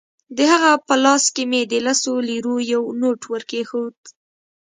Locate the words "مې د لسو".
1.51-2.13